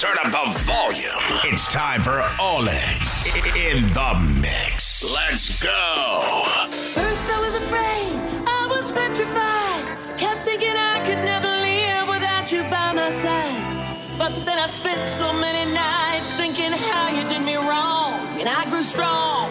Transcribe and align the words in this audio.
Turn 0.00 0.16
up 0.24 0.32
the 0.32 0.60
volume. 0.64 1.44
It's 1.44 1.70
time 1.70 2.00
for 2.00 2.22
Olex 2.40 3.36
in 3.52 3.84
the 3.92 4.40
mix. 4.40 5.04
Let's 5.12 5.62
go. 5.62 6.22
First 6.70 7.28
I 7.28 7.38
was 7.44 7.54
afraid, 7.60 8.08
I 8.48 8.66
was 8.72 8.90
petrified. 8.92 10.16
Kept 10.16 10.46
thinking 10.46 10.72
I 10.72 11.04
could 11.04 11.22
never 11.22 11.48
live 11.48 12.08
without 12.08 12.50
you 12.50 12.62
by 12.72 12.94
my 12.94 13.10
side. 13.10 14.16
But 14.16 14.46
then 14.46 14.58
I 14.58 14.68
spent 14.68 15.06
so 15.06 15.34
many 15.34 15.70
nights 15.70 16.32
thinking 16.32 16.72
how 16.72 17.10
you 17.10 17.28
did 17.28 17.42
me 17.42 17.56
wrong. 17.56 18.14
And 18.40 18.48
I 18.48 18.64
grew 18.70 18.82
strong. 18.82 19.50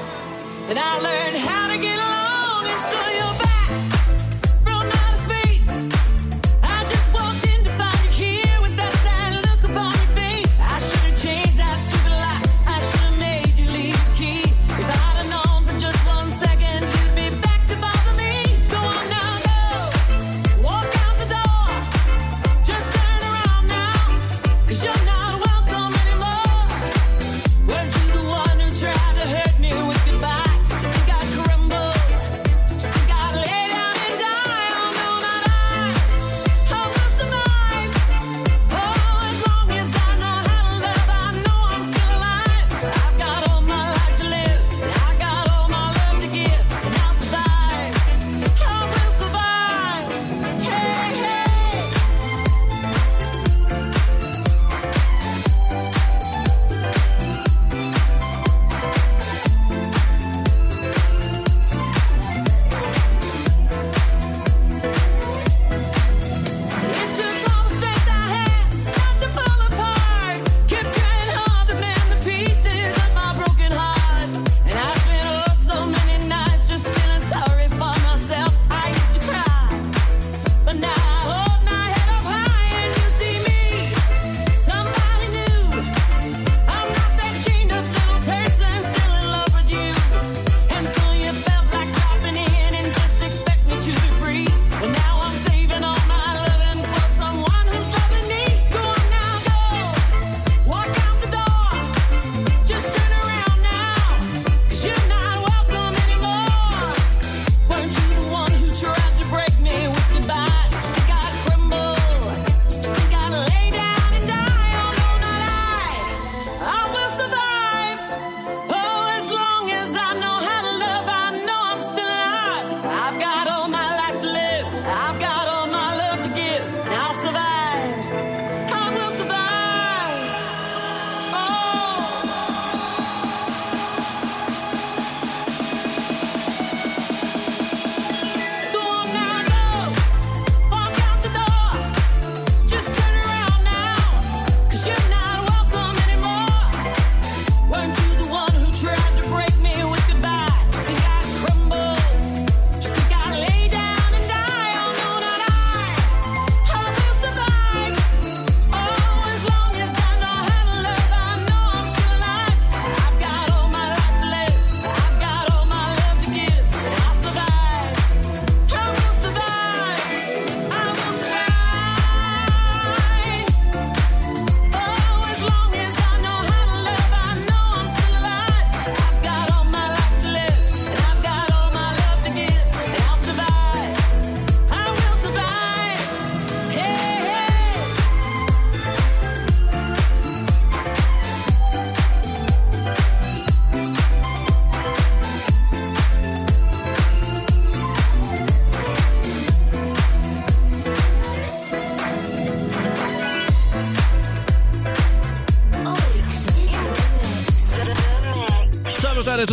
And 0.67 0.79
I 0.79 0.93
learned 0.97 1.37
how 1.45 1.58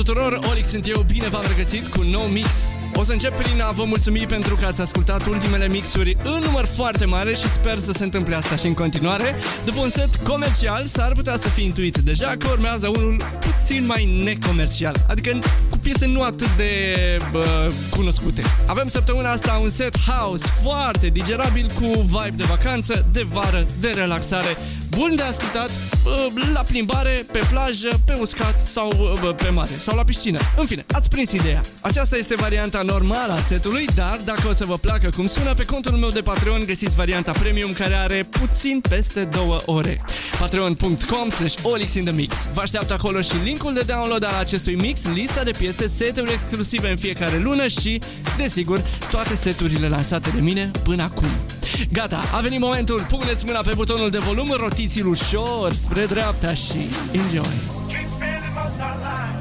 tuturor, 0.07 0.39
Olix 0.51 0.69
sunt 0.69 0.89
eu, 0.89 1.05
bine 1.13 1.29
v-am 1.29 1.45
regăsit 1.49 1.87
cu 1.87 2.01
un 2.01 2.07
nou 2.07 2.23
mix. 2.23 2.49
O 2.95 3.03
să 3.03 3.13
încep 3.13 3.37
prin 3.37 3.61
a 3.61 3.71
vă 3.71 3.85
mulțumi 3.85 4.27
pentru 4.29 4.57
că 4.57 4.67
ați 4.67 4.81
ascultat 4.81 5.27
ultimele 5.27 5.69
mixuri 5.69 6.17
în 6.25 6.41
număr 6.45 6.67
foarte 6.67 7.05
mare 7.05 7.35
și 7.35 7.49
sper 7.49 7.79
să 7.79 7.93
se 7.93 8.05
întâmple 8.05 8.35
asta 8.35 8.57
și 8.57 8.67
în 8.67 8.75
continuare. 8.75 9.35
După 9.65 9.81
un 9.81 9.89
set 9.89 10.17
comercial, 10.17 10.85
s-ar 10.85 11.13
putea 11.13 11.37
să 11.37 11.49
fi 11.49 11.65
intuit 11.65 11.97
deja 11.97 12.35
că 12.39 12.49
urmează 12.51 12.89
unul 12.89 13.17
puțin 13.41 13.87
mai 13.87 14.23
necomercial, 14.25 15.05
adică 15.09 15.39
cu 15.71 15.79
piese 15.79 16.07
nu 16.07 16.23
atât 16.23 16.57
de 16.57 16.73
bă, 17.31 17.73
cunoscute. 17.91 18.43
Avem 18.67 18.89
săptămâna 18.89 19.31
asta 19.31 19.61
un 19.63 19.69
set 19.69 19.99
house 19.99 20.47
foarte 20.63 21.07
digerabil 21.07 21.71
cu 21.75 22.01
vibe 22.01 22.37
de 22.37 22.45
vacanță, 22.45 23.07
de 23.13 23.27
vară, 23.33 23.67
de 23.81 23.89
relaxare, 23.89 24.57
bun 24.97 25.17
de 25.17 25.23
ascultat 25.23 25.71
bă, 26.03 26.31
la 26.53 26.61
plimbare, 26.61 27.27
pe 27.33 27.41
plajă, 27.51 28.01
pe 28.07 28.17
uscat 28.21 28.69
sau 28.69 29.17
bă, 29.21 29.33
pe 29.33 29.49
mare 29.49 29.71
sau 29.79 29.97
la 29.97 30.05
piscină. 30.05 30.39
În 30.57 30.67
fine, 30.67 30.85
ați 30.93 31.09
prins 31.09 31.33
ideea. 31.33 31.61
Aceasta 31.81 32.17
este 32.17 32.35
varianta 32.35 32.83
normală 32.83 33.33
a 33.33 33.41
setului, 33.41 33.87
dar 33.95 34.21
dacă 34.25 34.49
o 34.49 34.53
să 34.53 34.65
vă 34.65 34.77
placă 34.77 35.09
cum 35.17 35.27
sună, 35.27 35.55
pe 35.55 35.65
contul 35.65 35.93
meu 35.93 36.09
de 36.09 36.21
Patreon 36.21 36.63
găsiți 36.67 36.95
varianta 36.95 37.33
premium 37.33 37.73
care 37.73 37.95
are 37.95 38.29
puțin 38.31 38.81
peste 38.89 39.25
două 39.25 39.61
ore. 39.65 40.05
patreon.com 40.39 41.29
slash 41.29 41.55
Olix 41.63 41.95
in 41.95 42.05
the 42.05 42.13
Mix. 42.13 42.49
Vă 42.53 42.61
așteaptă 42.61 42.93
acolo 42.93 43.21
și 43.21 43.35
linkul 43.45 43.75
de 43.75 43.83
download 43.87 44.25
al 44.25 44.35
acestui 44.39 44.75
mix, 44.75 45.01
lista 45.15 45.43
de 45.43 45.51
piese, 45.59 45.87
seturi 45.87 46.33
exclusive 46.33 46.91
în 46.91 46.97
fiecare 46.97 47.39
lună 47.39 47.67
și, 47.67 48.01
desigur, 48.37 48.83
toate 49.11 49.35
seturile 49.35 49.89
lansate 49.89 50.31
de 50.35 50.41
mine 50.41 50.71
până 50.83 51.03
acum. 51.03 51.29
Gata, 51.93 52.23
a 52.33 52.41
venit 52.41 52.61
momentul, 52.61 53.07
puneți 53.09 53.45
mâna 53.45 53.61
pe 53.61 53.73
butonul 53.75 54.11
de 54.11 54.19
volum, 54.19 54.55
rotiți-l 54.87 55.07
ușor 55.07 55.73
spre 55.73 56.05
dreapta 56.07 56.55
și 56.55 56.79
enjoy! 57.13 57.57
Keep 57.89 58.09
spending 58.09 58.55
most 58.55 58.81
our 58.81 58.97
life 59.07 59.36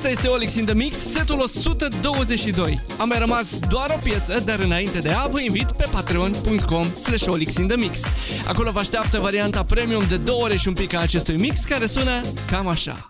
Asta 0.00 0.12
este 0.12 0.28
Olix 0.28 0.54
in 0.54 0.64
the 0.64 0.74
Mix, 0.74 0.96
setul 0.96 1.40
122. 1.40 2.80
A 2.98 3.04
mai 3.04 3.18
rămas 3.18 3.58
doar 3.58 3.90
o 3.90 3.98
piesă, 4.02 4.42
dar 4.44 4.58
înainte 4.58 4.98
de 4.98 5.10
a 5.10 5.26
vă 5.26 5.40
invit 5.40 5.72
pe 5.72 5.86
patreon.com 5.90 6.86
slash 6.94 7.26
Olix 7.26 7.56
in 7.56 7.66
the 7.66 7.76
Mix. 7.76 8.00
Acolo 8.46 8.70
vă 8.70 8.78
așteaptă 8.78 9.18
varianta 9.18 9.64
premium 9.64 10.04
de 10.08 10.16
două 10.16 10.42
ore 10.42 10.56
și 10.56 10.68
un 10.68 10.74
pic 10.74 10.94
a 10.94 11.00
acestui 11.00 11.36
mix 11.36 11.64
care 11.64 11.86
sună 11.86 12.20
cam 12.46 12.68
așa. 12.68 13.09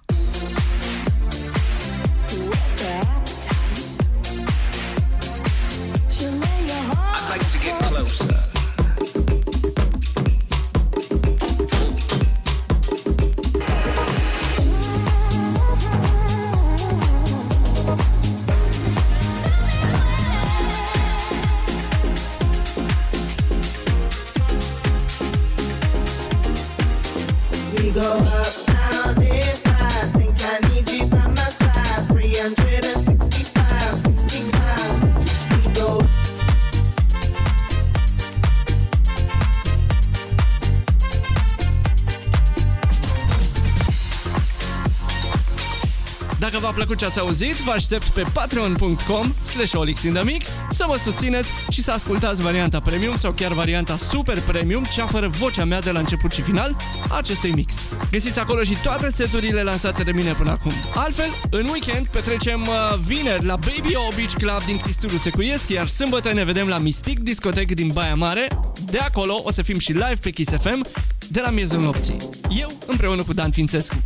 Plăcut 46.91 47.09
ce 47.09 47.19
ați 47.19 47.27
auzit, 47.27 47.57
vă 47.57 47.71
aștept 47.71 48.09
pe 48.09 48.25
patreon.com 48.33 49.35
slash 49.45 49.75
olixindamix 49.75 50.61
să 50.71 50.85
mă 50.87 50.97
susțineți 50.97 51.53
și 51.71 51.83
să 51.83 51.91
ascultați 51.91 52.43
varianta 52.43 52.81
premium 52.81 53.17
sau 53.17 53.33
chiar 53.33 53.53
varianta 53.53 53.97
super 53.97 54.41
premium, 54.41 54.85
cea 54.95 55.07
fără 55.07 55.29
vocea 55.29 55.65
mea 55.65 55.81
de 55.81 55.91
la 55.91 55.99
început 55.99 56.33
și 56.33 56.43
final 56.43 56.77
a 57.09 57.17
acestui 57.17 57.51
mix. 57.51 57.89
Găsiți 58.11 58.39
acolo 58.39 58.63
și 58.63 58.77
toate 58.83 59.11
seturile 59.11 59.63
lansate 59.63 60.03
de 60.03 60.13
mine 60.13 60.33
până 60.33 60.51
acum. 60.51 60.73
Altfel, 60.95 61.31
în 61.51 61.67
weekend 61.69 62.07
petrecem 62.07 62.61
uh, 62.61 62.99
vineri 63.07 63.45
la 63.45 63.57
Baby 63.57 63.95
O 63.95 64.09
Beach 64.15 64.33
Club 64.33 64.65
din 64.67 64.77
Cristuru 64.77 65.17
Secuiesc, 65.17 65.69
iar 65.69 65.87
sâmbătă 65.87 66.33
ne 66.33 66.45
vedem 66.45 66.69
la 66.69 66.79
Mystic 66.79 67.19
Discotec 67.19 67.75
din 67.75 67.91
Baia 67.93 68.15
Mare. 68.15 68.49
De 68.91 68.99
acolo 68.99 69.41
o 69.45 69.51
să 69.51 69.63
fim 69.63 69.79
și 69.79 69.93
live 69.93 70.19
pe 70.21 70.31
Kiss 70.31 70.53
FM 70.53 70.87
de 71.29 71.41
la 71.41 71.51
miezul 71.51 71.81
nopții. 71.81 72.17
Eu 72.59 72.73
împreună 72.87 73.23
cu 73.23 73.33
Dan 73.33 73.51
Fințescu. 73.51 74.00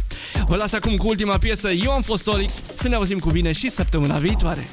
Vă 0.55 0.61
las 0.61 0.73
acum 0.73 0.97
cu 0.97 1.09
ultima 1.09 1.39
piesă. 1.39 1.71
Eu 1.71 1.91
am 1.91 2.03
fost 2.03 2.29
Olix. 2.29 2.63
Să 2.75 2.89
ne 2.89 2.95
auzim 2.95 3.19
cu 3.19 3.31
bine 3.31 3.53
și 3.53 3.71
săptămâna 3.71 4.19
viitoare. 4.19 4.69